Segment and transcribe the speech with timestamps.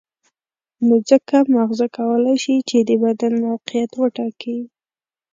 [0.87, 4.57] نو ځکه ماغزه کولای شي چې د بدن موقعیت وټاکي.